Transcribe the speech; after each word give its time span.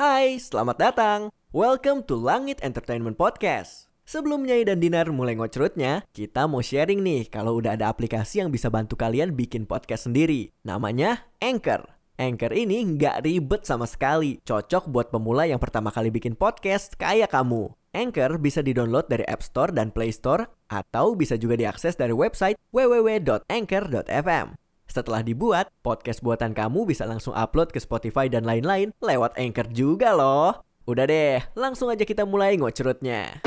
Hai, 0.00 0.40
selamat 0.40 0.80
datang. 0.80 1.20
Welcome 1.52 2.08
to 2.08 2.16
Langit 2.16 2.56
Entertainment 2.64 3.20
Podcast. 3.20 3.92
Sebelum 4.08 4.48
Nyai 4.48 4.64
dan 4.64 4.80
Dinar 4.80 5.12
mulai 5.12 5.36
ngocrutnya, 5.36 6.08
kita 6.16 6.48
mau 6.48 6.64
sharing 6.64 7.04
nih 7.04 7.28
kalau 7.28 7.60
udah 7.60 7.76
ada 7.76 7.92
aplikasi 7.92 8.40
yang 8.40 8.48
bisa 8.48 8.72
bantu 8.72 8.96
kalian 8.96 9.36
bikin 9.36 9.68
podcast 9.68 10.08
sendiri. 10.08 10.56
Namanya 10.64 11.28
Anchor. 11.44 11.84
Anchor 12.16 12.48
ini 12.48 12.80
nggak 12.96 13.28
ribet 13.28 13.68
sama 13.68 13.84
sekali. 13.84 14.40
Cocok 14.40 14.88
buat 14.88 15.12
pemula 15.12 15.44
yang 15.44 15.60
pertama 15.60 15.92
kali 15.92 16.08
bikin 16.08 16.32
podcast 16.32 16.96
kayak 16.96 17.36
kamu. 17.36 17.68
Anchor 17.92 18.40
bisa 18.40 18.64
didownload 18.64 19.04
dari 19.04 19.28
App 19.28 19.44
Store 19.44 19.68
dan 19.68 19.92
Play 19.92 20.16
Store 20.16 20.48
atau 20.72 21.12
bisa 21.12 21.36
juga 21.36 21.60
diakses 21.60 21.92
dari 22.00 22.16
website 22.16 22.56
www.anchor.fm. 22.72 24.56
Setelah 24.90 25.22
dibuat, 25.22 25.70
podcast 25.86 26.18
buatan 26.18 26.50
kamu 26.50 26.82
bisa 26.82 27.06
langsung 27.06 27.30
upload 27.30 27.70
ke 27.70 27.78
Spotify 27.78 28.26
dan 28.26 28.42
lain-lain 28.42 28.90
lewat 28.98 29.38
Anchor 29.38 29.70
juga 29.70 30.10
loh. 30.18 30.66
Udah 30.82 31.06
deh, 31.06 31.38
langsung 31.54 31.94
aja 31.94 32.02
kita 32.02 32.26
mulai 32.26 32.58
ngocrutnya. 32.58 33.38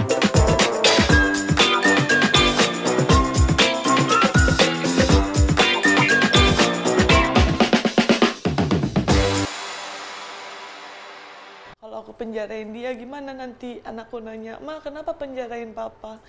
Kalau 11.83 12.07
aku 12.07 12.15
penjarain 12.15 12.71
dia 12.71 12.95
gimana 12.95 13.35
nanti 13.35 13.83
anakku 13.83 14.23
nanya, 14.23 14.63
"Ma, 14.63 14.79
kenapa 14.79 15.11
penjarain 15.19 15.75
papa?" 15.75 16.23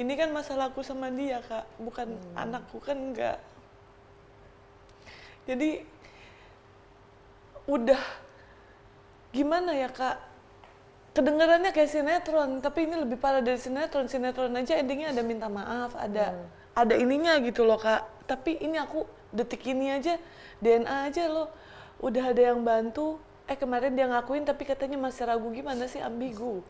Ini 0.00 0.16
kan 0.16 0.32
masalahku 0.32 0.80
sama 0.80 1.12
dia, 1.12 1.44
Kak, 1.44 1.76
bukan 1.76 2.16
anakku 2.32 2.80
kan 2.80 2.96
enggak. 2.96 3.36
Jadi 5.46 5.78
udah 7.70 8.02
gimana 9.30 9.72
ya, 9.74 9.90
Kak? 9.90 10.18
Kedengarannya 11.16 11.72
kayak 11.72 11.90
sinetron, 11.90 12.60
tapi 12.60 12.84
ini 12.84 13.00
lebih 13.00 13.16
parah 13.16 13.40
dari 13.40 13.56
sinetron. 13.56 14.10
Sinetron 14.10 14.52
aja 14.52 14.76
endingnya 14.76 15.16
ada 15.16 15.22
minta 15.24 15.48
maaf, 15.48 15.96
ada 15.96 16.44
ada 16.76 16.94
ininya 16.98 17.40
gitu 17.40 17.64
loh, 17.64 17.80
Kak. 17.80 18.28
Tapi 18.28 18.60
ini 18.60 18.76
aku 18.76 19.06
detik 19.32 19.64
ini 19.64 19.96
aja 19.96 20.20
DNA 20.60 21.08
aja 21.08 21.24
loh. 21.30 21.48
Udah 22.02 22.34
ada 22.34 22.42
yang 22.52 22.60
bantu. 22.66 23.16
Eh 23.46 23.54
kemarin 23.54 23.94
dia 23.94 24.10
ngakuin 24.10 24.42
tapi 24.42 24.66
katanya 24.66 24.98
masih 24.98 25.24
ragu 25.24 25.48
gimana 25.54 25.86
sih 25.86 26.02
ambigu. 26.02 26.66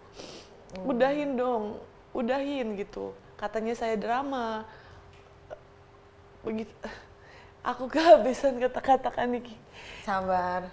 Udahin 0.84 1.34
dong, 1.34 1.80
udahin 2.12 2.76
gitu. 2.76 3.16
Katanya 3.40 3.72
saya 3.72 3.96
drama. 3.96 4.68
Begitu. 6.44 6.70
Aku 7.66 7.90
kehabisan 7.90 8.62
kata-kata 8.62 9.10
kan 9.10 9.26
Niki. 9.26 9.58
Sabar. 10.06 10.70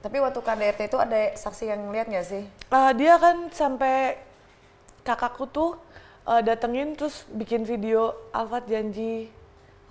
Tapi 0.00 0.16
waktu 0.22 0.40
KDRT 0.40 0.80
itu 0.88 0.96
ada 0.96 1.20
saksi 1.36 1.68
yang 1.68 1.92
lihat 1.92 2.08
nggak 2.08 2.24
sih? 2.24 2.48
Ah, 2.72 2.96
dia 2.96 3.20
kan 3.20 3.52
sampai 3.52 4.16
kakakku 5.04 5.44
tuh 5.50 5.76
eh, 6.24 6.40
datengin 6.40 6.96
terus 6.96 7.28
bikin 7.28 7.68
video 7.68 8.16
Alfat 8.32 8.64
janji 8.70 9.28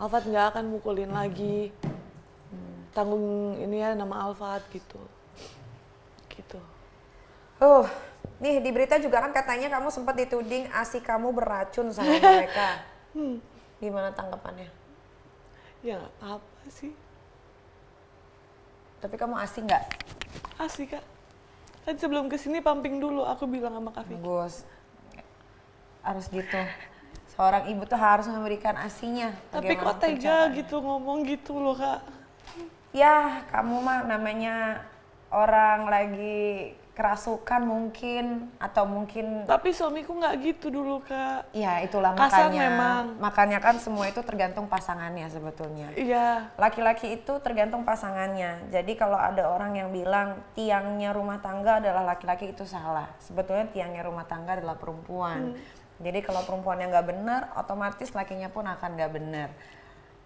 Alfat 0.02 0.26
nggak 0.26 0.46
akan 0.56 0.66
mukulin 0.74 1.14
lagi 1.14 1.70
tanggung 2.98 3.58
ini 3.62 3.78
ya 3.78 3.94
nama 3.94 4.26
Alfat 4.26 4.66
gitu 4.74 4.98
gitu 6.34 6.58
Oh, 7.58 7.90
nih 8.38 8.62
di 8.62 8.70
berita 8.70 9.02
juga 9.02 9.18
kan 9.18 9.34
katanya 9.34 9.66
kamu 9.74 9.90
sempat 9.90 10.14
dituding 10.14 10.70
asi 10.70 11.02
kamu 11.02 11.34
beracun 11.34 11.90
sama 11.90 12.22
mereka. 12.22 12.86
Gimana 13.82 14.14
tanggapannya? 14.14 14.70
Ya 15.82 15.98
nggak 15.98 16.16
apa 16.22 16.66
sih 16.70 16.92
Tapi 18.98 19.14
kamu 19.14 19.38
asi 19.38 19.62
nggak? 19.62 19.84
asik 20.58 20.98
kak 20.98 21.06
kan 21.86 21.96
sebelum 21.96 22.28
ke 22.28 22.36
sini 22.36 22.60
pumping 22.60 22.98
dulu 22.98 23.22
aku 23.24 23.46
bilang 23.46 23.78
sama 23.78 23.94
Kak 23.94 24.10
Vicky 24.10 24.20
Bagus. 24.20 24.66
Harus 26.04 26.28
gitu. 26.28 26.60
Seorang 27.32 27.70
ibu 27.72 27.86
tuh 27.86 27.96
harus 27.96 28.26
memberikan 28.28 28.76
asinya. 28.76 29.32
tapi 29.54 29.72
kok 29.72 30.02
tega 30.02 30.50
gitu 30.52 30.82
ngomong 30.82 31.24
gitu 31.24 31.56
loh 31.56 31.78
kak 31.78 32.02
Ya, 32.92 33.46
kamu 33.54 33.84
mah 33.84 34.04
namanya 34.04 34.82
orang 35.30 35.86
lagi 35.86 36.74
kerasukan 36.98 37.62
mungkin 37.62 38.50
atau 38.58 38.90
mungkin 38.90 39.46
tapi 39.46 39.70
suamiku 39.70 40.18
nggak 40.18 40.34
gitu 40.42 40.74
dulu 40.74 41.06
kak. 41.06 41.54
Ya 41.54 41.78
itulah 41.86 42.18
Kasar 42.18 42.50
makanya. 42.50 42.62
memang. 42.66 43.04
makanya 43.22 43.60
kan 43.62 43.78
semua 43.78 44.10
itu 44.10 44.18
tergantung 44.26 44.66
pasangannya 44.66 45.30
sebetulnya. 45.30 45.94
Iya. 45.94 46.50
Laki-laki 46.58 47.22
itu 47.22 47.38
tergantung 47.46 47.86
pasangannya. 47.86 48.74
Jadi 48.74 48.98
kalau 48.98 49.14
ada 49.14 49.46
orang 49.46 49.78
yang 49.78 49.94
bilang 49.94 50.42
tiangnya 50.58 51.14
rumah 51.14 51.38
tangga 51.38 51.78
adalah 51.78 52.18
laki-laki 52.18 52.50
itu 52.50 52.66
salah. 52.66 53.14
Sebetulnya 53.22 53.70
tiangnya 53.70 54.02
rumah 54.02 54.26
tangga 54.26 54.58
adalah 54.58 54.74
perempuan. 54.82 55.54
Jadi 56.02 56.26
kalau 56.26 56.42
perempuannya 56.50 56.90
nggak 56.90 57.08
benar 57.14 57.42
otomatis 57.62 58.10
lakinya 58.18 58.50
pun 58.50 58.66
akan 58.66 58.90
nggak 58.98 59.12
benar. 59.14 59.50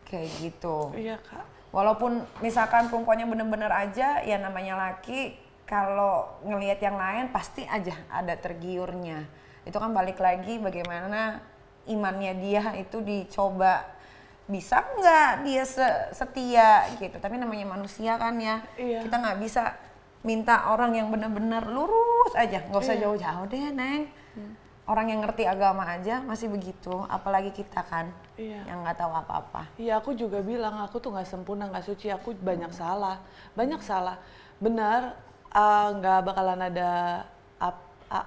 Kayak 0.08 0.40
gitu. 0.40 0.96
Iya 0.96 1.20
kak. 1.20 1.44
Walaupun 1.76 2.24
misalkan 2.40 2.88
perempuannya 2.88 3.28
bener-bener 3.28 3.72
aja, 3.72 4.20
ya 4.24 4.36
namanya 4.40 4.76
laki, 4.76 5.51
kalau 5.72 6.28
ngelihat 6.44 6.84
yang 6.84 7.00
lain 7.00 7.32
pasti 7.32 7.64
aja 7.64 7.96
ada 8.12 8.36
tergiurnya. 8.36 9.24
Itu 9.64 9.80
kan 9.80 9.96
balik 9.96 10.20
lagi 10.20 10.60
bagaimana 10.60 11.40
imannya 11.88 12.34
dia 12.36 12.76
itu 12.76 13.00
dicoba 13.00 13.88
bisa 14.44 14.84
nggak 14.84 15.48
dia 15.48 15.64
se- 15.64 16.12
setia 16.12 16.92
gitu. 17.00 17.16
Tapi 17.16 17.40
namanya 17.40 17.72
manusia 17.72 18.20
kan 18.20 18.36
ya, 18.36 18.60
Iya. 18.76 19.00
kita 19.08 19.16
nggak 19.16 19.40
bisa 19.40 19.72
minta 20.28 20.68
orang 20.68 20.92
yang 20.92 21.08
bener-bener 21.08 21.64
lurus 21.66 22.36
aja, 22.36 22.68
nggak 22.68 22.82
usah 22.84 23.00
Iya. 23.00 23.04
jauh-jauh 23.08 23.46
deh 23.48 23.72
neng. 23.72 24.12
Orang 24.84 25.08
yang 25.08 25.24
ngerti 25.24 25.48
agama 25.48 25.88
aja 25.88 26.20
masih 26.20 26.52
begitu, 26.52 26.92
apalagi 27.08 27.56
kita 27.56 27.80
kan 27.80 28.12
Iya. 28.36 28.60
yang 28.68 28.84
nggak 28.84 29.00
tahu 29.00 29.14
apa-apa. 29.16 29.72
Iya 29.80 30.04
aku 30.04 30.20
juga 30.20 30.44
bilang 30.44 30.84
aku 30.84 31.00
tuh 31.00 31.16
nggak 31.16 31.32
sempurna 31.32 31.72
nggak 31.72 31.86
suci 31.88 32.12
aku 32.12 32.36
banyak 32.36 32.76
salah 32.76 33.24
banyak 33.56 33.80
salah 33.80 34.20
benar 34.60 35.16
ah, 35.52 35.92
nggak 35.92 36.20
bakalan 36.26 36.62
ada 36.64 36.92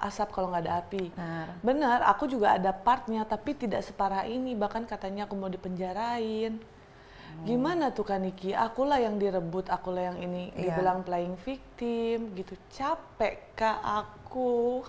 asap 0.01 0.33
kalau 0.33 0.49
nggak 0.49 0.65
ada 0.65 0.81
api 0.81 1.13
Benar. 1.13 1.47
benar 1.61 1.99
aku 2.09 2.25
juga 2.25 2.57
ada 2.57 2.73
partnya 2.73 3.21
tapi 3.23 3.53
tidak 3.53 3.85
separah 3.85 4.25
ini 4.25 4.57
bahkan 4.57 4.89
katanya 4.89 5.29
aku 5.29 5.37
mau 5.37 5.53
dipenjarain 5.53 6.57
gimana 7.45 7.91
tuh 7.91 8.07
kan 8.07 8.23
Niki 8.23 8.57
akulah 8.57 8.97
yang 8.97 9.19
direbut 9.19 9.69
akulah 9.69 10.09
yang 10.09 10.17
ini 10.17 10.55
Iya. 10.55 10.73
dibilang 10.73 11.05
playing 11.05 11.37
victim 11.37 12.33
gitu 12.33 12.57
capek 12.71 13.53
kak 13.53 13.77
aku 13.77 14.81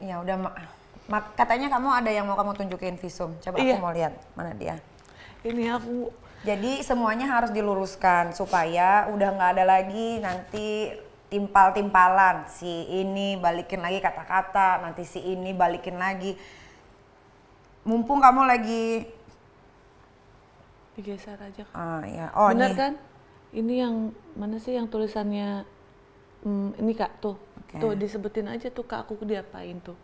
Ya 0.00 0.18
udah, 0.18 0.34
Ma. 0.34 0.50
Ma- 1.06 1.30
katanya 1.36 1.68
kamu 1.68 1.88
ada 1.92 2.10
yang 2.10 2.26
mau 2.26 2.34
kamu 2.34 2.56
tunjukin 2.56 2.98
visum. 2.98 3.38
Coba 3.38 3.54
Iya. 3.54 3.78
aku 3.78 3.82
mau 3.82 3.92
lihat 3.92 4.14
mana 4.32 4.50
dia. 4.52 4.80
ini 5.42 5.68
aku 5.68 6.10
Jadi 6.42 6.82
semuanya 6.82 7.28
harus 7.28 7.50
diluruskan 7.50 8.32
supaya 8.32 9.06
udah 9.10 9.28
nggak 9.30 9.50
ada 9.52 9.64
lagi 9.68 10.18
nanti 10.18 10.90
timpal-timpalan. 11.32 12.44
Si 12.52 12.68
ini 12.92 13.40
balikin 13.40 13.80
lagi 13.80 14.04
kata-kata, 14.04 14.84
nanti 14.84 15.08
si 15.08 15.24
ini 15.24 15.56
balikin 15.56 15.96
lagi. 15.96 16.36
Mumpung 17.88 18.20
kamu 18.20 18.44
lagi, 18.44 19.08
digeser 20.92 21.40
aja 21.40 21.64
Kak. 21.64 21.74
ah 21.74 22.04
ya, 22.04 22.26
oh 22.36 22.52
benar 22.52 22.70
nih. 22.70 22.76
kan 22.76 22.92
ini 23.56 23.74
yang 23.80 23.94
mana 24.36 24.60
sih 24.60 24.76
yang 24.76 24.88
tulisannya 24.88 25.64
hmm, 26.44 26.78
ini 26.78 26.92
kak 26.92 27.20
tuh 27.20 27.36
Oke. 27.36 27.80
tuh 27.80 27.92
disebutin 27.96 28.48
aja 28.48 28.68
tuh 28.68 28.84
kak 28.84 29.08
aku 29.08 29.24
diapain 29.24 29.80
tuh 29.80 29.96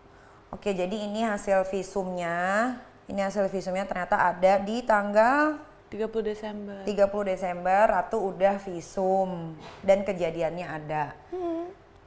Oke, 0.49 0.73
jadi 0.73 0.97
ini 1.05 1.29
hasil 1.29 1.61
visumnya. 1.69 2.73
Ini 3.05 3.21
hasil 3.21 3.53
visumnya 3.53 3.85
ternyata 3.85 4.17
ada 4.17 4.57
di 4.57 4.81
tanggal 4.81 5.61
30 5.89 6.21
Desember 6.21 6.77
30 6.85 7.33
Desember 7.33 7.89
Ratu 7.89 8.21
udah 8.21 8.61
visum 8.61 9.57
dan 9.81 10.05
kejadiannya 10.05 10.67
ada. 10.69 11.17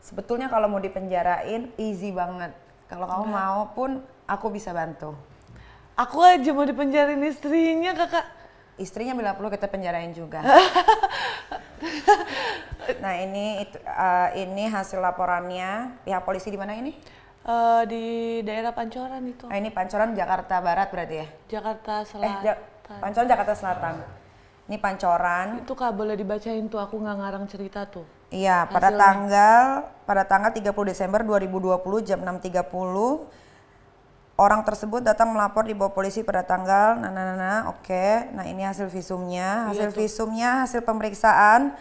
Sebetulnya 0.02 0.50
kalau 0.50 0.70
mau 0.70 0.82
dipenjarain 0.82 1.74
easy 1.78 2.14
banget. 2.14 2.54
Kalau 2.90 3.06
kamu 3.10 3.26
mau 3.26 3.62
pun 3.74 4.02
aku 4.30 4.54
bisa 4.54 4.74
bantu. 4.74 5.14
aku 5.98 6.24
aja 6.24 6.50
mau 6.56 6.66
dipenjarin 6.66 7.22
istrinya 7.22 7.94
kakak 7.94 8.26
Istrinya 8.82 9.14
bila 9.14 9.38
perlu 9.38 9.54
kita 9.54 9.70
penjarain 9.70 10.10
juga. 10.10 10.42
nah 13.04 13.14
ini 13.14 13.68
itu, 13.68 13.78
eh, 13.78 14.30
ini 14.42 14.66
hasil 14.66 14.98
laporannya 14.98 16.02
pihak 16.02 16.26
polisi 16.26 16.50
di 16.50 16.58
mana 16.58 16.74
ini? 16.74 16.98
Eh, 17.42 17.82
di 17.86 18.04
daerah 18.46 18.70
Pancoran 18.70 19.22
itu 19.26 19.50
Nah 19.50 19.58
ini 19.58 19.74
Pancoran 19.74 20.14
Jakarta 20.14 20.62
Barat 20.62 20.88
berarti 20.90 21.16
ya? 21.26 21.28
Jakarta 21.50 22.06
Eh, 22.22 22.58
Selatan 22.92 23.04
Pancoran 23.04 23.28
Jakarta 23.32 23.54
Selatan. 23.56 23.96
Ini 24.72 24.78
Pancoran. 24.80 25.48
itu 25.64 25.74
kak 25.76 25.92
boleh 25.92 26.16
dibacain 26.16 26.64
tuh 26.72 26.80
aku 26.80 26.96
nggak 27.00 27.18
ngarang 27.20 27.46
cerita 27.48 27.84
tuh 27.88 28.08
Iya, 28.32 28.64
pada 28.72 28.88
Hasilnya. 28.88 29.04
tanggal 29.04 29.64
pada 30.08 30.24
tanggal 30.24 30.52
30 30.56 30.72
Desember 30.88 31.20
2020 31.28 32.08
jam 32.08 32.20
6.30 32.24 32.72
orang 34.40 34.62
tersebut 34.64 35.04
datang 35.04 35.36
melapor 35.36 35.68
di 35.68 35.76
bawah 35.76 35.92
polisi 35.92 36.24
pada 36.24 36.40
tanggal 36.48 36.96
nah 36.96 37.12
nah 37.12 37.24
nah, 37.28 37.36
nah, 37.36 37.60
oke. 37.76 38.32
Nah, 38.32 38.48
ini 38.48 38.64
hasil 38.64 38.88
visumnya. 38.88 39.68
Hasil 39.68 39.92
visumnya, 39.92 40.64
hasil 40.64 40.80
pemeriksaan 40.88 41.76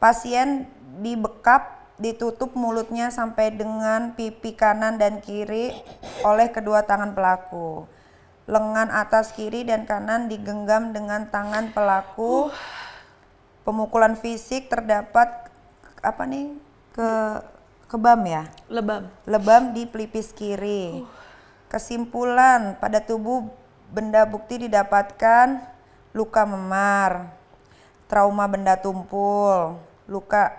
pasien 0.00 0.64
dibekap 0.96 1.28
bekap 1.36 1.80
ditutup 2.00 2.56
mulutnya 2.56 3.12
sampai 3.12 3.52
dengan 3.52 4.16
pipi 4.16 4.56
kanan 4.56 4.96
dan 4.96 5.20
kiri 5.20 5.76
oleh 6.24 6.48
kedua 6.48 6.80
tangan 6.88 7.12
pelaku. 7.12 7.84
Lengan 8.50 8.90
atas 8.90 9.30
kiri 9.30 9.62
dan 9.62 9.86
kanan 9.86 10.26
digenggam 10.26 10.90
dengan 10.90 11.30
tangan 11.30 11.70
pelaku. 11.70 12.50
Pemukulan 13.62 14.18
fisik 14.18 14.66
terdapat 14.66 15.46
apa 16.02 16.22
nih 16.26 16.58
ke 16.90 17.10
kebam 17.86 18.26
ya? 18.26 18.50
Lebam. 18.66 19.06
Lebam 19.22 19.70
di 19.70 19.86
pelipis 19.86 20.34
kiri. 20.34 21.06
Kesimpulan, 21.70 22.74
pada 22.82 22.98
tubuh 22.98 23.46
benda 23.94 24.26
bukti 24.26 24.66
didapatkan 24.66 25.62
luka 26.10 26.42
memar, 26.42 27.30
trauma 28.10 28.50
benda 28.50 28.74
tumpul, 28.74 29.78
luka. 30.10 30.50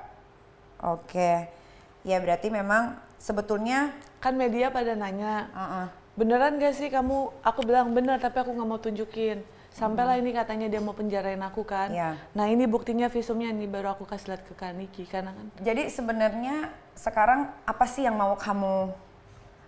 Oke. 0.80 1.52
Ya 2.08 2.24
berarti 2.24 2.48
memang 2.48 2.96
sebetulnya 3.20 3.92
Kan 4.22 4.38
media 4.38 4.70
pada 4.70 4.94
nanya, 4.94 5.50
uh-uh. 5.50 6.01
Beneran 6.16 6.60
gak 6.60 6.76
sih 6.76 6.92
kamu? 6.92 7.32
Aku 7.44 7.64
bilang 7.64 7.96
bener, 7.96 8.20
tapi 8.20 8.40
aku 8.42 8.52
nggak 8.52 8.68
mau 8.68 8.80
tunjukin. 8.80 9.44
Sampailah 9.72 10.20
ini 10.20 10.36
katanya 10.36 10.68
dia 10.68 10.84
mau 10.84 10.92
penjarain 10.92 11.40
aku 11.40 11.64
kan. 11.64 11.88
Iya. 11.88 12.20
Nah 12.36 12.52
ini 12.52 12.68
buktinya 12.68 13.08
visumnya 13.08 13.56
ini 13.56 13.72
baru 13.72 13.96
aku 13.96 14.04
kasih 14.04 14.36
lihat 14.36 14.44
ke 14.44 14.52
Kaniki 14.52 15.08
karena 15.08 15.32
kan 15.32 15.48
Jadi 15.64 15.88
sebenarnya 15.88 16.76
sekarang 16.92 17.48
apa 17.64 17.86
sih 17.88 18.04
yang 18.04 18.20
mau 18.20 18.36
kamu 18.36 18.92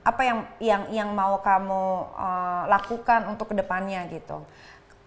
apa 0.03 0.21
yang 0.27 0.39
yang 0.59 0.83
yang 0.91 1.09
mau 1.15 1.39
kamu 1.39 1.83
uh, 2.19 2.63
lakukan 2.67 3.31
untuk 3.31 3.55
ke 3.55 3.63
depannya 3.63 4.03
gitu? 4.11 4.43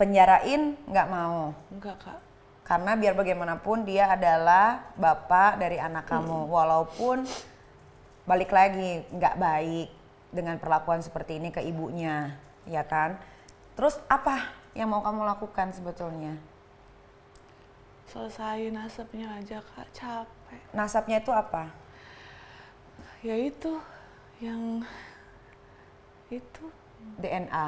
Penjarain 0.00 0.80
nggak 0.88 1.08
mau 1.12 1.52
enggak 1.68 1.96
kak. 2.00 2.18
karena 2.64 2.96
biar 2.96 3.12
bagaimanapun 3.12 3.84
dia 3.84 4.08
adalah 4.08 4.80
bapak 4.96 5.60
dari 5.60 5.76
anak 5.76 6.08
kamu 6.08 6.48
walaupun 6.48 7.28
balik 8.24 8.50
lagi 8.50 9.04
nggak 9.12 9.36
baik 9.36 9.88
dengan 10.36 10.60
perlakuan 10.60 11.00
seperti 11.00 11.40
ini 11.40 11.48
ke 11.48 11.64
ibunya 11.64 12.36
ya 12.68 12.84
kan? 12.84 13.16
Terus 13.72 13.96
apa 14.12 14.52
yang 14.76 14.92
mau 14.92 15.00
kamu 15.00 15.24
lakukan 15.24 15.72
sebetulnya? 15.72 16.36
Selesain 18.06 18.76
asapnya 18.76 19.32
aja 19.34 19.64
kak, 19.64 19.88
capek. 19.96 20.60
Nasabnya 20.76 21.18
itu 21.18 21.32
apa? 21.32 21.72
Ya 23.24 23.34
itu 23.34 23.80
yang 24.38 24.84
itu 26.28 26.64
DNA 27.16 27.66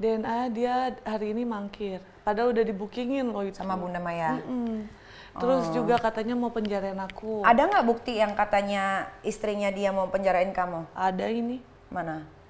DNA 0.00 0.38
dia 0.56 0.74
hari 1.04 1.36
ini 1.36 1.44
mangkir. 1.44 2.00
Padahal 2.24 2.56
udah 2.56 2.64
dibukingin 2.64 3.28
loh 3.28 3.44
itu. 3.44 3.60
sama 3.60 3.76
Bunda 3.76 4.00
Maya. 4.00 4.40
Mm. 4.44 4.88
Terus 5.36 5.70
juga 5.70 6.00
katanya 6.00 6.34
mau 6.34 6.50
penjarain 6.50 6.98
aku. 6.98 7.46
Ada 7.46 7.68
nggak 7.70 7.86
bukti 7.86 8.18
yang 8.18 8.34
katanya 8.34 9.06
istrinya 9.22 9.70
dia 9.70 9.94
mau 9.94 10.10
penjarain 10.10 10.50
kamu? 10.50 10.90
Ada 10.96 11.30
ini 11.30 11.69
Mana? 11.90 12.40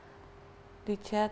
di 0.90 0.96
chat. 1.00 1.30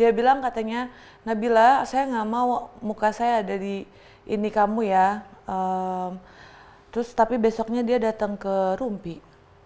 Dia 0.00 0.08
bilang 0.12 0.40
katanya, 0.40 0.88
Nabila, 1.28 1.84
saya 1.84 2.08
nggak 2.08 2.28
mau 2.28 2.72
muka 2.80 3.12
saya 3.12 3.44
ada 3.44 3.56
di 3.60 3.84
ini 4.24 4.48
kamu 4.48 4.88
ya. 4.88 5.20
Em, 5.44 6.16
terus 6.88 7.12
tapi 7.12 7.36
besoknya 7.36 7.84
dia 7.84 8.00
datang 8.00 8.36
ke 8.40 8.76
Rumpi. 8.80 9.20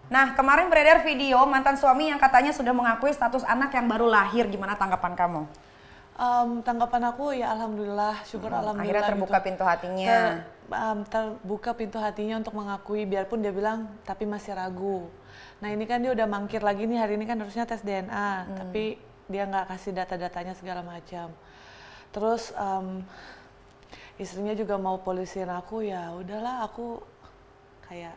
Nah, 0.06 0.38
kemarin 0.38 0.70
beredar 0.70 1.02
video 1.02 1.42
mantan 1.46 1.74
suami 1.74 2.14
yang 2.14 2.18
katanya 2.22 2.54
sudah 2.54 2.70
mengakui 2.70 3.10
status 3.10 3.42
anak 3.42 3.74
yang 3.74 3.90
baru 3.90 4.06
lahir. 4.06 4.46
Gimana 4.46 4.78
tanggapan 4.78 5.18
kamu? 5.18 5.42
Em, 6.16 6.64
tanggapan 6.64 7.12
aku 7.12 7.36
ya 7.36 7.52
alhamdulillah, 7.52 8.24
syukur 8.24 8.48
alhamdulillah. 8.48 9.04
Akhirnya 9.04 9.10
terbuka 9.12 9.36
gitu. 9.36 9.46
pintu 9.52 9.62
hatinya. 9.68 10.08
Ter- 10.08 10.40
em, 10.72 10.98
terbuka 11.04 11.70
pintu 11.76 11.98
hatinya 12.00 12.40
untuk 12.40 12.56
mengakui 12.56 13.04
biarpun 13.04 13.44
dia 13.44 13.52
bilang 13.52 13.92
tapi 14.08 14.24
masih 14.24 14.56
ragu. 14.56 15.12
Nah 15.60 15.68
ini 15.68 15.84
kan 15.84 16.00
dia 16.00 16.16
udah 16.16 16.24
mangkir 16.24 16.64
lagi 16.64 16.88
nih 16.88 17.04
hari 17.04 17.20
ini 17.20 17.28
kan 17.28 17.36
harusnya 17.36 17.68
tes 17.68 17.84
DNA, 17.84 18.48
tapi 18.56 18.96
dia 19.28 19.44
nggak 19.44 19.76
kasih 19.76 19.92
data-datanya 19.92 20.56
segala 20.56 20.80
macam. 20.80 21.28
Terus 22.16 22.48
em, 22.56 23.04
istrinya 24.16 24.56
juga 24.56 24.80
mau 24.80 24.96
polisiin 25.04 25.52
aku 25.52 25.84
ya 25.84 26.16
udahlah 26.16 26.64
aku 26.64 27.04
kayak 27.84 28.16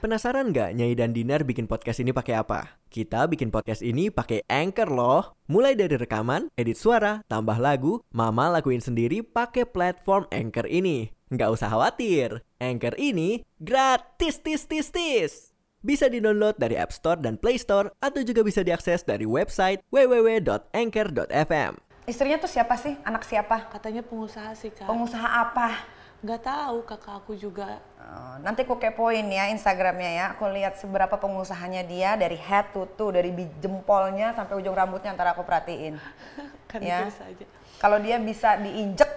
Penasaran 0.00 0.52
nggak 0.52 0.76
Nyai 0.76 0.92
dan 0.92 1.16
Dinar 1.16 1.48
bikin 1.48 1.64
podcast 1.64 2.00
ini 2.00 2.12
pakai 2.12 2.36
apa? 2.36 2.76
Kita 2.94 3.26
bikin 3.26 3.50
podcast 3.50 3.82
ini 3.82 4.06
pakai 4.06 4.46
Anchor 4.46 4.86
loh. 4.86 5.34
Mulai 5.50 5.74
dari 5.74 5.98
rekaman, 5.98 6.46
edit 6.54 6.78
suara, 6.78 7.26
tambah 7.26 7.58
lagu, 7.58 7.98
Mama 8.14 8.46
lakuin 8.54 8.78
sendiri 8.78 9.26
pakai 9.26 9.66
platform 9.66 10.30
Anchor 10.30 10.70
ini. 10.70 11.10
Nggak 11.26 11.58
usah 11.58 11.74
khawatir, 11.74 12.46
Anchor 12.62 12.94
ini 12.94 13.42
gratis 13.58 14.38
tis 14.46 14.70
tis 14.70 14.94
tis. 14.94 15.50
Bisa 15.82 16.06
di-download 16.06 16.54
dari 16.54 16.78
App 16.78 16.94
Store 16.94 17.18
dan 17.18 17.34
Play 17.34 17.58
Store 17.58 17.90
atau 17.98 18.22
juga 18.22 18.46
bisa 18.46 18.62
diakses 18.62 19.02
dari 19.02 19.26
website 19.26 19.82
www.anchor.fm. 19.90 21.72
Istrinya 22.06 22.38
tuh 22.38 22.52
siapa 22.54 22.78
sih? 22.78 22.94
Anak 23.02 23.26
siapa? 23.26 23.74
katanya 23.74 24.06
pengusaha 24.06 24.54
sih 24.54 24.70
kak. 24.70 24.86
Pengusaha 24.86 25.50
apa? 25.50 25.82
Nggak 26.24 26.40
tahu 26.40 26.76
kakak 26.88 27.14
aku 27.20 27.36
juga. 27.36 27.84
Oh, 28.00 28.40
nanti 28.40 28.64
aku 28.64 28.80
kepoin 28.80 29.28
ya 29.28 29.52
Instagramnya 29.52 30.10
ya. 30.16 30.24
Aku 30.32 30.48
lihat 30.48 30.80
seberapa 30.80 31.20
pengusahanya 31.20 31.84
dia 31.84 32.16
dari 32.16 32.40
head 32.40 32.72
to 32.72 32.88
toe, 32.96 33.12
dari 33.12 33.28
jempolnya 33.60 34.32
sampai 34.32 34.56
ujung 34.56 34.72
rambutnya 34.72 35.12
ntar 35.12 35.36
aku 35.36 35.44
perhatiin. 35.44 36.00
Kan 36.72 36.80
Ya. 36.80 37.04
aja. 37.04 37.44
Kalau 37.76 38.00
dia 38.00 38.16
bisa 38.16 38.56
diinjek, 38.56 39.10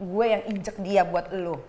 gue 0.00 0.24
yang 0.24 0.42
injek 0.48 0.80
dia 0.80 1.04
buat 1.04 1.28
lu. 1.36 1.60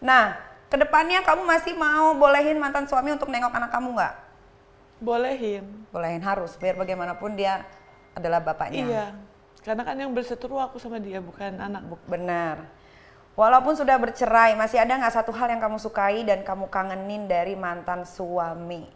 Nah, 0.00 0.40
ke 0.72 0.80
depannya 0.80 1.20
kamu 1.20 1.44
masih 1.44 1.76
mau 1.76 2.16
bolehin 2.16 2.56
mantan 2.56 2.88
suami 2.88 3.12
untuk 3.12 3.28
nengok 3.28 3.52
anak 3.52 3.68
kamu 3.68 4.00
nggak? 4.00 4.14
Bolehin. 5.04 5.64
Bolehin 5.92 6.24
harus, 6.24 6.56
biar 6.56 6.72
bagaimanapun 6.80 7.36
dia 7.36 7.68
adalah 8.16 8.40
bapaknya. 8.40 8.84
Iya. 8.88 9.06
Karena 9.60 9.84
kan 9.84 9.96
yang 10.00 10.16
berseteru 10.16 10.56
aku 10.56 10.80
sama 10.80 10.96
dia 10.96 11.20
bukan 11.20 11.60
anak. 11.60 11.84
Benar. 12.08 12.83
Walaupun 13.34 13.74
sudah 13.74 13.98
bercerai, 13.98 14.54
masih 14.54 14.78
ada 14.78 14.94
nggak 14.94 15.14
satu 15.14 15.34
hal 15.34 15.50
yang 15.50 15.58
kamu 15.58 15.78
sukai 15.82 16.22
dan 16.22 16.46
kamu 16.46 16.70
kangenin 16.70 17.26
dari 17.26 17.58
mantan 17.58 18.06
suami? 18.06 18.86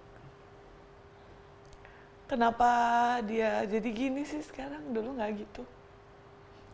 Kenapa 2.30 2.70
dia 3.26 3.66
jadi 3.66 3.88
gini 3.90 4.22
sih 4.22 4.38
sekarang? 4.46 4.94
Dulu 4.94 5.18
nggak 5.18 5.30
gitu. 5.42 5.66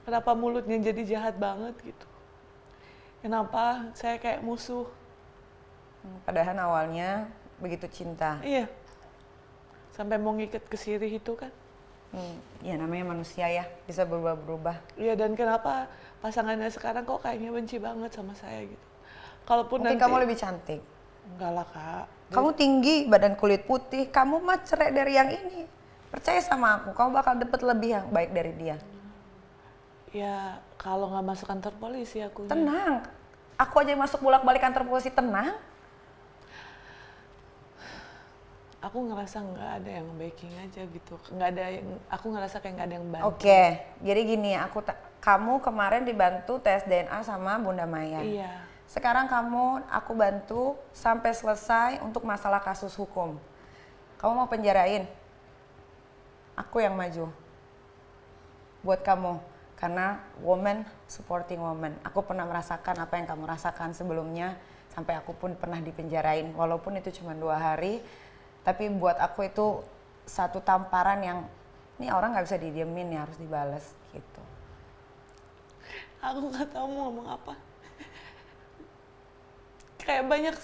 Kenapa 0.05 0.37
mulutnya 0.37 0.77
jadi 0.77 1.03
jahat 1.09 1.41
banget 1.41 1.73
gitu? 1.81 2.07
Kenapa 3.25 3.89
saya 3.97 4.21
kayak 4.21 4.45
musuh? 4.45 4.85
Hmm, 6.05 6.21
Padahal 6.29 6.61
awalnya 6.61 7.33
begitu 7.57 7.89
cinta. 7.89 8.37
Iya. 8.45 8.69
Sampai 9.97 10.21
mau 10.21 10.37
ngikat 10.37 10.69
ke 10.69 10.77
sirih 10.77 11.17
itu 11.17 11.33
kan? 11.33 11.49
Hmm, 12.15 12.37
ya 12.63 12.79
namanya 12.79 13.11
manusia 13.11 13.51
ya, 13.51 13.67
bisa 13.91 14.07
berubah-berubah. 14.07 14.95
Iya 14.95 15.19
dan 15.19 15.35
kenapa 15.35 15.91
pasangannya 16.23 16.71
sekarang 16.71 17.03
kok 17.03 17.27
kayaknya 17.27 17.51
benci 17.51 17.83
banget 17.83 18.15
sama 18.15 18.39
saya 18.39 18.71
gitu? 18.71 18.87
Kalaupun 19.45 19.83
Mungkin 19.83 19.99
nanti 19.99 20.05
kamu 20.07 20.17
lebih 20.23 20.37
cantik. 20.39 20.81
enggak 21.25 21.51
lah 21.51 21.67
kak. 21.67 22.07
Kamu 22.31 22.51
tinggi, 22.55 23.09
badan 23.11 23.35
kulit 23.35 23.67
putih, 23.67 24.09
kamu 24.13 24.41
mah 24.45 24.61
cerai 24.63 24.95
dari 24.95 25.13
yang 25.19 25.29
ini. 25.29 25.67
Percaya 26.13 26.39
sama 26.39 26.79
aku, 26.79 26.95
kamu 26.95 27.11
bakal 27.11 27.35
dapet 27.35 27.61
lebih 27.67 27.91
yang 27.99 28.07
baik 28.15 28.31
dari 28.31 28.53
dia. 28.55 28.77
Ya 30.15 30.63
kalau 30.79 31.11
nggak 31.11 31.27
masuk 31.27 31.47
kantor 31.51 31.75
polisi 31.83 32.23
aku. 32.23 32.47
Tenang, 32.47 33.03
aku 33.59 33.75
aja 33.83 33.99
masuk 33.99 34.23
bolak-balik 34.23 34.63
kantor 34.63 34.87
polisi 34.87 35.11
tenang. 35.11 35.59
Aku 38.85 39.01
ngerasa 39.09 39.41
nggak 39.41 39.71
ada 39.81 39.91
yang 39.97 40.09
baking 40.21 40.53
aja 40.61 40.83
gitu. 40.85 41.17
Nggak 41.33 41.49
ada 41.57 41.65
yang. 41.73 41.89
Aku 42.13 42.27
ngerasa 42.29 42.61
kayak 42.61 42.75
nggak 42.77 42.89
ada 42.93 42.97
yang 43.01 43.09
bantu. 43.09 43.25
Oke, 43.33 43.63
jadi 44.05 44.21
gini, 44.29 44.53
aku 44.61 44.85
kamu 45.25 45.65
kemarin 45.65 46.05
dibantu 46.05 46.61
tes 46.61 46.85
DNA 46.85 47.25
sama 47.25 47.57
Bunda 47.57 47.89
Maya. 47.89 48.21
Iya. 48.21 48.53
Sekarang 48.85 49.25
kamu 49.25 49.89
aku 49.89 50.13
bantu 50.13 50.63
sampai 50.93 51.33
selesai 51.33 52.05
untuk 52.05 52.29
masalah 52.29 52.61
kasus 52.61 52.93
hukum. 52.93 53.41
Kamu 54.21 54.33
mau 54.37 54.49
penjarain? 54.53 55.09
Aku 56.55 56.85
yang 56.85 56.93
maju. 56.93 57.33
Buat 58.85 59.01
kamu. 59.01 59.41
Karena 59.81 60.21
woman 60.45 60.85
supporting 61.09 61.59
woman. 61.59 61.97
Aku 62.05 62.21
pernah 62.21 62.45
merasakan 62.45 63.01
apa 63.01 63.17
yang 63.17 63.27
kamu 63.27 63.49
rasakan 63.49 63.97
sebelumnya. 63.97 64.61
Sampai 64.93 65.17
aku 65.19 65.35
pun 65.35 65.57
pernah 65.57 65.81
dipenjarain. 65.81 66.53
Walaupun 66.53 67.01
itu 67.01 67.11
cuma 67.19 67.35
dua 67.35 67.59
hari. 67.59 68.05
Tapi 68.65 68.89
buat 68.97 69.21
aku 69.21 69.47
itu 69.47 69.67
satu 70.25 70.59
tamparan 70.65 71.21
yang 71.21 71.39
ini 72.01 72.11
orang 72.11 72.35
nggak 72.35 72.49
bisa 72.49 72.59
didiemin 72.59 73.15
ya 73.15 73.29
harus 73.29 73.37
dibales 73.37 73.93
gitu. 74.11 74.43
Aku 76.25 76.49
nggak 76.49 76.73
tahu 76.73 76.87
mau 76.89 77.13
ngomong 77.13 77.29
apa. 77.29 77.55
kayak 80.03 80.25
banyak. 80.25 80.57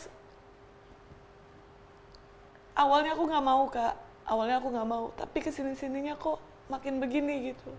Awalnya 2.74 3.12
aku 3.12 3.24
nggak 3.28 3.44
mau 3.44 3.64
kak. 3.68 3.94
Awalnya 4.24 4.56
aku 4.58 4.68
nggak 4.72 4.88
mau. 4.88 5.04
Tapi 5.14 5.38
ke 5.44 5.52
sini 5.52 5.76
sininya 5.76 6.16
kok 6.16 6.40
makin 6.72 6.96
begini 6.98 7.52
gitu. 7.52 7.70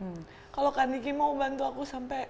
Hmm. 0.00 0.20
Kalau 0.50 0.72
Kak 0.72 0.88
Niki 0.88 1.12
mau 1.12 1.36
bantu 1.36 1.62
aku 1.68 1.84
sampai 1.84 2.26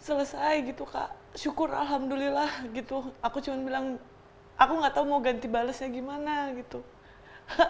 selesai 0.00 0.62
gitu 0.62 0.86
kak. 0.86 1.10
syukur 1.36 1.68
alhamdulillah 1.68 2.48
gitu 2.72 3.12
aku 3.20 3.44
cuma 3.44 3.60
bilang 3.60 4.00
aku 4.56 4.72
nggak 4.80 4.94
tahu 4.96 5.04
mau 5.04 5.20
ganti 5.20 5.46
balasnya 5.46 5.88
gimana 5.92 6.52
gitu. 6.56 6.80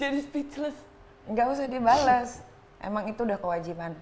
Jadi 0.00 0.20
speechless. 0.24 0.76
Nggak 1.28 1.46
usah 1.52 1.66
dibalas. 1.68 2.30
Emang 2.78 3.08
itu 3.08 3.24
udah 3.24 3.38
kewajiban. 3.40 3.96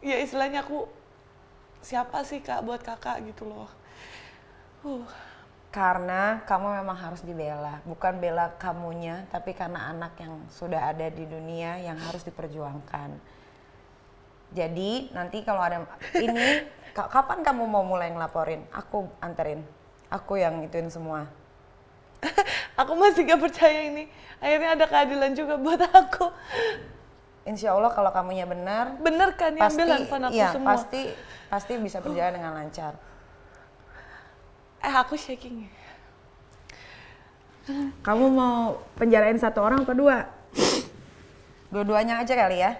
Ya 0.00 0.16
istilahnya 0.20 0.64
aku 0.64 0.88
siapa 1.84 2.24
sih 2.24 2.40
kak 2.40 2.64
buat 2.64 2.80
kakak 2.80 3.20
gitu 3.28 3.48
loh. 3.48 3.68
Uh 4.80 5.04
karena 5.70 6.42
kamu 6.50 6.82
memang 6.82 6.98
harus 6.98 7.22
dibela. 7.22 7.78
Bukan 7.86 8.18
bela 8.18 8.50
kamunya 8.58 9.22
tapi 9.30 9.54
karena 9.54 9.94
anak 9.94 10.18
yang 10.18 10.42
sudah 10.50 10.90
ada 10.90 11.06
di 11.06 11.22
dunia 11.22 11.78
yang 11.78 11.94
harus 11.94 12.26
diperjuangkan. 12.26 13.14
Jadi 14.50 15.14
nanti 15.14 15.46
kalau 15.46 15.62
ada 15.62 15.86
ini 16.18 16.66
ka- 16.90 17.06
kapan 17.06 17.46
kamu 17.46 17.70
mau 17.70 17.86
mulai 17.86 18.10
ngelaporin? 18.10 18.66
Aku 18.74 19.06
anterin 19.22 19.62
aku 20.10 20.36
yang 20.36 20.60
ituin 20.66 20.90
semua. 20.90 21.30
Aku 22.80 22.92
masih 22.98 23.24
gak 23.24 23.40
percaya 23.40 23.88
ini. 23.88 24.10
Akhirnya 24.42 24.76
ada 24.76 24.84
keadilan 24.88 25.32
juga 25.32 25.56
buat 25.56 25.80
aku. 25.80 26.32
Insya 27.44 27.72
Allah 27.76 27.92
kalau 27.92 28.12
kamunya 28.12 28.44
benar 28.44 29.00
bener 29.00 29.32
kan 29.36 29.52
yang 29.56 29.68
pasti 29.68 29.80
ambil 29.84 29.96
handphone 29.96 30.24
aku 30.28 30.36
iya, 30.36 30.48
semua. 30.52 30.68
pasti 30.76 31.02
pasti 31.48 31.72
bisa 31.80 31.98
berjalan 32.00 32.36
dengan 32.36 32.52
lancar. 32.56 32.92
Eh 34.80 34.94
aku 34.96 35.16
shaking. 35.16 35.68
Kamu 38.00 38.26
mau 38.32 38.80
penjarain 38.96 39.36
satu 39.36 39.60
orang 39.60 39.84
apa 39.84 39.92
dua? 39.92 40.28
Dua-duanya 41.68 42.20
aja 42.20 42.32
kali 42.34 42.60
ya. 42.60 42.72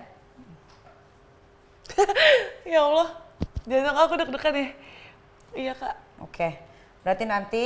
Ya 2.70 2.87
Allah. 2.87 3.10
Jangan 3.66 3.94
aku 4.06 4.14
deg-degan 4.16 4.54
ya. 4.54 4.68
Iya 5.52 5.72
kak. 5.75 5.96
Oke, 6.22 6.54
berarti 7.00 7.25
nanti 7.25 7.64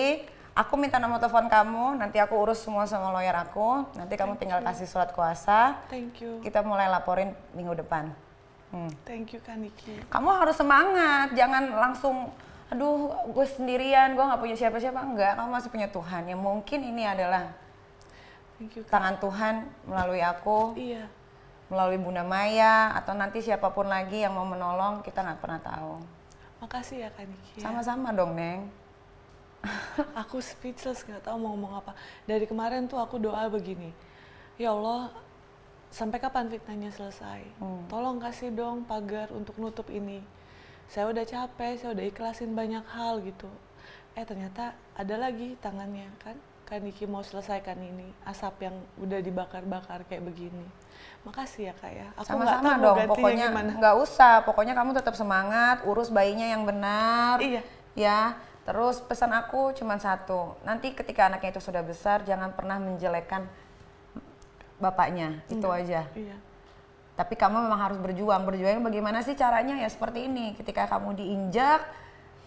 aku 0.54 0.78
minta 0.78 1.02
nomor 1.02 1.18
telepon 1.18 1.50
kamu, 1.50 1.98
nanti 1.98 2.22
aku 2.22 2.38
urus 2.38 2.62
semua 2.62 2.86
sama 2.86 3.10
lawyer 3.10 3.34
aku, 3.34 3.82
nanti 3.98 4.14
kamu 4.14 4.38
tinggal 4.38 4.62
kasih 4.62 4.86
surat 4.86 5.10
kuasa, 5.10 5.82
thank 5.90 6.22
you 6.22 6.38
kita 6.40 6.62
mulai 6.62 6.86
laporin 6.86 7.34
minggu 7.52 7.74
depan. 7.82 8.14
Hmm. 8.74 8.90
thank 9.06 9.30
you 9.30 9.38
kak 9.38 9.54
Niki 9.54 10.02
Kamu 10.10 10.34
harus 10.34 10.58
semangat, 10.58 11.30
jangan 11.38 11.74
langsung, 11.78 12.30
aduh 12.70 13.14
gue 13.30 13.46
sendirian, 13.46 14.14
gue 14.18 14.24
nggak 14.24 14.40
punya 14.42 14.56
siapa-siapa, 14.58 14.98
enggak, 14.98 15.38
kamu 15.38 15.48
masih 15.50 15.70
punya 15.70 15.88
Tuhan. 15.90 16.22
Yang 16.26 16.40
mungkin 16.42 16.80
ini 16.82 17.02
adalah 17.06 17.54
thank 18.58 18.74
you 18.78 18.82
kak 18.82 18.90
tangan 18.90 19.16
Tuhan 19.22 19.54
melalui 19.86 20.22
aku, 20.22 20.74
iya 20.78 21.06
melalui 21.72 21.98
Bunda 21.98 22.22
Maya, 22.22 22.92
atau 22.94 23.16
nanti 23.16 23.40
siapa 23.40 23.72
pun 23.72 23.88
lagi 23.88 24.22
yang 24.22 24.36
mau 24.36 24.46
menolong, 24.46 25.00
kita 25.02 25.24
nggak 25.24 25.40
pernah 25.42 25.60
tahu. 25.64 25.98
makasih 26.62 26.96
ya 27.04 27.08
kak 27.12 27.26
Niki 27.26 27.60
ya. 27.60 27.62
Sama-sama 27.66 28.14
dong, 28.14 28.36
Neng. 28.36 28.83
aku 30.22 30.38
speechless 30.40 31.04
nggak 31.04 31.24
tahu 31.24 31.36
mau 31.40 31.52
ngomong 31.56 31.80
apa. 31.80 31.92
Dari 32.28 32.44
kemarin 32.44 32.86
tuh 32.88 33.00
aku 33.00 33.16
doa 33.20 33.46
begini 33.48 34.14
ya 34.54 34.70
Allah 34.70 35.10
sampai 35.90 36.18
kapan 36.18 36.50
fitnahnya 36.50 36.90
selesai? 36.90 37.46
Tolong 37.90 38.18
kasih 38.18 38.50
dong 38.50 38.82
pagar 38.86 39.30
untuk 39.30 39.58
nutup 39.58 39.86
ini. 39.90 40.22
Saya 40.90 41.10
udah 41.10 41.24
capek 41.26 41.80
saya 41.80 41.90
udah 41.94 42.04
ikhlasin 42.06 42.54
banyak 42.54 42.82
hal 42.90 43.22
gitu. 43.22 43.50
Eh 44.14 44.26
ternyata 44.26 44.74
ada 44.94 45.14
lagi 45.18 45.58
tangannya 45.58 46.10
kan? 46.22 46.38
Kak 46.64 46.80
Niki 46.80 47.04
mau 47.04 47.20
selesaikan 47.20 47.76
ini 47.76 48.08
asap 48.24 48.64
yang 48.64 48.76
udah 48.96 49.20
dibakar-bakar 49.20 50.08
kayak 50.08 50.24
begini. 50.24 50.64
Makasih 51.28 51.68
ya 51.68 51.74
kak 51.76 51.92
ya. 51.92 52.08
Aku 52.16 52.40
nggak 52.40 52.56
tahu 52.56 52.72
dong, 52.80 52.98
pokoknya 53.04 53.46
nggak 53.52 53.96
usah, 54.00 54.40
pokoknya 54.48 54.72
kamu 54.72 54.96
tetap 54.96 55.12
semangat, 55.12 55.84
urus 55.84 56.08
bayinya 56.08 56.48
yang 56.48 56.64
benar. 56.64 57.36
Iya. 57.36 57.60
Ya, 57.92 58.40
terus 58.64 59.00
pesan 59.00 59.32
aku 59.32 59.76
cuma 59.76 60.00
satu, 60.00 60.56
nanti 60.64 60.96
ketika 60.96 61.28
anaknya 61.28 61.52
itu 61.56 61.62
sudah 61.62 61.84
besar, 61.84 62.24
jangan 62.24 62.52
pernah 62.56 62.80
menjelekkan 62.80 63.44
bapaknya, 64.80 65.40
itu 65.48 65.68
aja. 65.70 66.04
iya. 66.16 66.36
Tapi 67.14 67.38
kamu 67.38 67.62
memang 67.62 67.78
harus 67.78 67.98
berjuang, 68.02 68.42
berjuang 68.42 68.82
bagaimana 68.82 69.22
sih 69.22 69.38
caranya? 69.38 69.78
Ya 69.78 69.86
seperti 69.86 70.26
ini, 70.26 70.50
ketika 70.58 70.90
kamu 70.90 71.14
diinjak, 71.14 71.86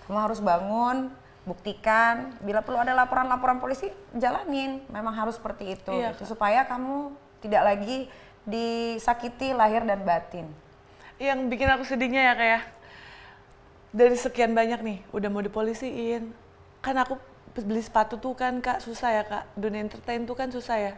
kamu 0.04 0.18
harus 0.28 0.44
bangun, 0.44 1.08
buktikan, 1.48 2.36
bila 2.44 2.60
perlu 2.60 2.84
ada 2.84 2.92
laporan-laporan 2.92 3.64
polisi, 3.64 3.88
jalanin, 4.12 4.84
memang 4.92 5.16
harus 5.16 5.40
seperti 5.40 5.80
itu, 5.80 5.96
Iya, 5.96 6.12
gitu. 6.20 6.36
supaya 6.36 6.68
kamu 6.68 7.16
tidak 7.40 7.64
lagi 7.64 8.12
disakiti 8.44 9.56
lahir 9.56 9.88
dan 9.88 10.04
batin. 10.04 10.48
yang 11.18 11.50
bikin 11.50 11.66
aku 11.66 11.82
sedihnya 11.82 12.22
ya 12.30 12.34
kayak 12.38 12.62
dari 13.92 14.16
sekian 14.20 14.52
banyak 14.52 14.80
nih 14.84 15.00
udah 15.16 15.30
mau 15.32 15.44
dipolisiin. 15.44 16.32
Kan 16.84 16.96
aku 17.00 17.20
beli 17.58 17.82
sepatu 17.82 18.22
tuh 18.22 18.38
kan 18.38 18.60
kak 18.60 18.84
susah 18.84 19.10
ya 19.22 19.24
kak. 19.24 19.44
Dunia 19.58 19.84
entertain 19.84 20.24
tuh 20.28 20.36
kan 20.36 20.52
susah 20.52 20.78
ya. 20.78 20.92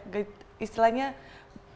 Istilahnya 0.60 1.16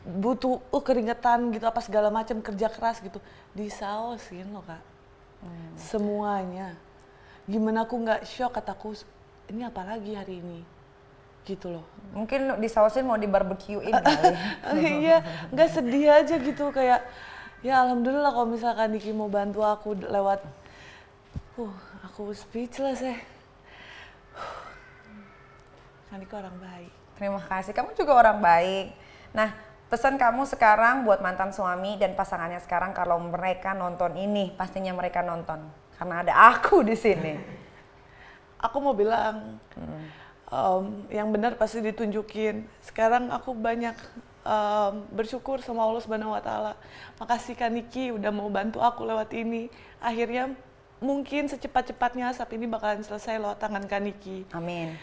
butuh 0.04 0.60
uh, 0.68 0.82
keringetan 0.84 1.48
gitu 1.48 1.64
apa 1.64 1.80
segala 1.80 2.12
macam 2.12 2.40
kerja 2.44 2.68
keras 2.68 3.00
gitu. 3.00 3.18
Disaosin 3.56 4.50
loh 4.52 4.64
kak. 4.66 4.82
Semuanya. 5.76 6.76
Gimana 7.44 7.84
aku 7.84 8.00
nggak 8.00 8.24
shock 8.24 8.56
kataku 8.56 8.96
ini 9.52 9.64
apa 9.64 9.84
lagi 9.84 10.16
hari 10.16 10.40
ini? 10.40 10.60
Gitu 11.44 11.68
loh. 11.68 11.84
Mungkin 12.16 12.56
disausin 12.60 13.04
mau 13.04 13.20
di 13.20 13.28
barbecuein 13.28 13.92
kali. 14.04 14.32
iya 15.04 15.20
nggak 15.52 15.68
sedih 15.68 16.08
aja 16.08 16.36
gitu 16.40 16.72
kayak 16.72 17.04
ya 17.64 17.80
alhamdulillah 17.84 18.32
kalau 18.32 18.48
misalkan 18.48 18.92
Niki 18.92 19.12
mau 19.12 19.28
bantu 19.28 19.64
aku 19.64 19.96
lewat 19.96 20.40
uh 21.54 21.74
aku 22.02 22.34
speechless 22.34 23.00
ya 23.02 23.16
kan 26.14 26.22
Niki 26.22 26.34
orang 26.38 26.54
baik. 26.62 26.92
Terima 27.18 27.42
kasih. 27.42 27.74
Kamu 27.74 27.90
juga 27.98 28.14
orang 28.14 28.38
baik. 28.38 28.94
Nah, 29.34 29.50
pesan 29.90 30.14
kamu 30.14 30.46
sekarang 30.46 31.02
buat 31.02 31.18
mantan 31.18 31.50
suami 31.50 31.98
dan 31.98 32.14
pasangannya 32.14 32.62
sekarang 32.62 32.94
kalau 32.94 33.18
mereka 33.18 33.74
nonton 33.74 34.14
ini, 34.14 34.54
pastinya 34.54 34.94
mereka 34.94 35.26
nonton. 35.26 35.58
Karena 35.98 36.22
ada 36.22 36.54
aku 36.54 36.86
di 36.86 36.94
sini. 36.94 37.34
aku 38.64 38.76
mau 38.78 38.94
bilang 38.94 39.58
em, 40.54 40.84
yang 41.10 41.34
benar 41.34 41.58
pasti 41.58 41.82
ditunjukin. 41.82 42.62
Sekarang 42.78 43.34
aku 43.34 43.50
banyak 43.50 43.98
em, 44.46 44.94
bersyukur 45.10 45.66
sama 45.66 45.82
Allah 45.82 45.98
Subhanahu 45.98 46.38
Wa 46.38 46.42
Taala. 46.46 46.72
Makasih 47.18 47.58
Kak 47.58 47.74
Niki 47.74 48.14
udah 48.14 48.30
mau 48.30 48.46
bantu 48.54 48.78
aku 48.78 49.02
lewat 49.02 49.34
ini. 49.34 49.66
Akhirnya 49.98 50.54
mungkin 50.98 51.50
secepat-cepatnya 51.50 52.30
asap 52.32 52.56
ini 52.56 52.66
bakalan 52.70 53.02
selesai 53.02 53.38
lewat 53.38 53.58
tangan 53.60 53.84
Kak 53.84 54.00
Niki 54.02 54.46
Amin. 54.54 54.94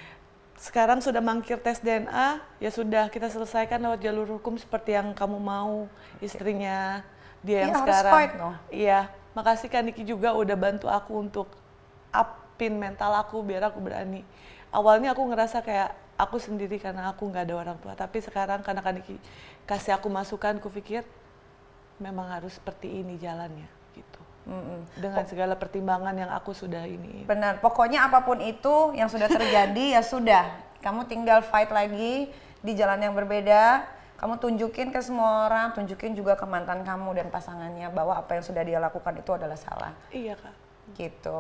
sekarang 0.56 1.02
sudah 1.02 1.20
mangkir 1.26 1.58
tes 1.58 1.82
DNA, 1.82 2.38
ya 2.62 2.70
sudah 2.70 3.10
kita 3.10 3.28
selesaikan 3.34 3.82
lewat 3.82 3.98
jalur 3.98 4.38
hukum 4.38 4.56
seperti 4.62 4.94
yang 4.94 5.10
kamu 5.18 5.42
mau 5.42 5.90
istrinya 6.22 7.02
dia 7.42 7.66
yang 7.66 7.74
Iya, 7.74 7.82
harus 7.82 7.90
sekarang. 7.90 8.14
fight 8.14 8.34
loh. 8.38 8.56
Iya, 8.70 9.00
makasih 9.34 9.68
Kak 9.74 9.82
Niki 9.82 10.06
juga 10.06 10.38
udah 10.38 10.54
bantu 10.54 10.86
aku 10.86 11.18
untuk 11.18 11.50
upin 12.14 12.78
mental 12.78 13.18
aku 13.18 13.42
biar 13.42 13.74
aku 13.74 13.82
berani. 13.82 14.22
Awalnya 14.70 15.18
aku 15.18 15.26
ngerasa 15.26 15.66
kayak 15.66 15.98
aku 16.14 16.38
sendiri 16.38 16.78
karena 16.78 17.10
aku 17.10 17.26
nggak 17.26 17.50
ada 17.50 17.56
orang 17.58 17.78
tua, 17.82 17.98
tapi 17.98 18.22
sekarang 18.22 18.62
karena 18.62 18.86
Kak 18.86 18.94
Niki 19.02 19.18
kasih 19.66 19.98
aku 19.98 20.14
masukan, 20.14 20.62
aku 20.62 20.70
pikir 20.70 21.02
memang 21.98 22.30
harus 22.30 22.62
seperti 22.62 23.02
ini 23.02 23.18
jalannya. 23.18 23.81
Mm-mm. 24.52 24.80
Dengan 25.00 25.24
segala 25.24 25.56
pertimbangan 25.56 26.12
yang 26.12 26.28
aku 26.28 26.52
sudah 26.52 26.84
ini. 26.84 27.24
Benar. 27.24 27.64
Pokoknya 27.64 28.04
apa 28.04 28.28
pun 28.28 28.44
itu 28.44 28.92
yang 28.92 29.08
sudah 29.08 29.32
terjadi 29.32 29.96
ya 29.96 30.02
sudah. 30.04 30.52
Kamu 30.84 31.08
tinggal 31.08 31.40
fight 31.40 31.72
lagi 31.72 32.28
di 32.60 32.72
jalan 32.76 33.00
yang 33.00 33.16
berbeda. 33.16 33.88
Kamu 34.20 34.38
tunjukin 34.38 34.94
ke 34.94 35.02
semua 35.02 35.50
orang, 35.50 35.74
tunjukin 35.74 36.14
juga 36.14 36.38
ke 36.38 36.46
mantan 36.46 36.86
kamu 36.86 37.10
dan 37.18 37.28
pasangannya 37.34 37.90
bahwa 37.90 38.14
apa 38.14 38.38
yang 38.38 38.46
sudah 38.46 38.62
dia 38.62 38.78
lakukan 38.78 39.18
itu 39.18 39.32
adalah 39.34 39.58
salah. 39.58 39.96
Iya 40.14 40.38
kak, 40.38 40.54
Gitu. 40.94 41.38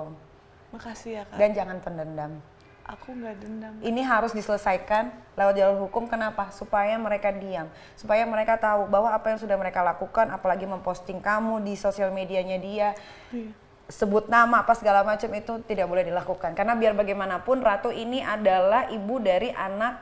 makasih 0.74 1.22
ya 1.22 1.24
kak. 1.30 1.38
Dan 1.38 1.50
jangan 1.54 1.78
pendendam. 1.78 2.42
Aku 2.90 3.14
nggak 3.14 3.36
dendam. 3.40 3.74
Ini 3.80 4.02
harus 4.02 4.34
diselesaikan 4.34 5.14
lewat 5.38 5.54
jalur 5.54 5.88
hukum. 5.88 6.10
Kenapa? 6.10 6.50
Supaya 6.50 6.98
mereka 6.98 7.30
diam. 7.30 7.70
Supaya 7.94 8.26
mereka 8.26 8.58
tahu 8.58 8.90
bahwa 8.90 9.14
apa 9.14 9.32
yang 9.32 9.40
sudah 9.40 9.56
mereka 9.56 9.86
lakukan, 9.86 10.28
apalagi 10.34 10.66
memposting 10.66 11.22
kamu 11.22 11.62
di 11.62 11.78
sosial 11.78 12.10
medianya 12.10 12.58
dia, 12.58 12.90
Iya. 13.30 13.54
sebut 13.92 14.28
nama 14.28 14.66
apa 14.66 14.74
segala 14.74 15.06
macam 15.06 15.30
itu 15.36 15.62
tidak 15.70 15.86
boleh 15.88 16.04
dilakukan. 16.04 16.58
Karena 16.58 16.74
biar 16.74 16.98
bagaimanapun 16.98 17.62
Ratu 17.62 17.94
ini 17.94 18.24
adalah 18.26 18.90
ibu 18.90 19.22
dari 19.22 19.54
anak 19.54 20.02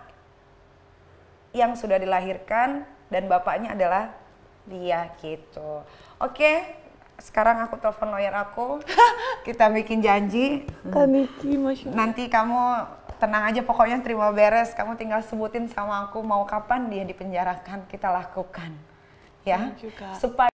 yang 1.52 1.74
sudah 1.74 1.98
dilahirkan 1.98 2.86
dan 3.10 3.26
bapaknya 3.26 3.74
adalah 3.74 4.14
dia 4.70 5.10
gitu. 5.18 5.82
Oke, 6.22 6.62
sekarang 7.20 7.62
aku 7.64 7.76
telepon 7.78 8.10
lawyer 8.12 8.34
aku. 8.34 8.80
Kita 9.48 9.70
bikin 9.70 10.02
janji. 10.04 10.66
Kak 10.88 11.06
Niki, 11.06 11.56
Masya 11.60 11.92
Allah. 11.92 11.96
Nanti 11.96 12.24
kamu 12.28 12.62
tenang 13.20 13.44
aja 13.52 13.62
pokoknya 13.64 14.00
terima 14.02 14.32
beres. 14.32 14.72
Kamu 14.74 14.96
tinggal 14.96 15.22
sebutin 15.24 15.68
sama 15.70 16.08
aku 16.08 16.24
mau 16.24 16.44
kapan 16.48 16.88
dia 16.88 17.04
dipenjarakan 17.06 17.86
kita 17.92 18.10
lakukan. 18.10 18.72
Ya. 19.44 19.72
Supaya 20.18 20.50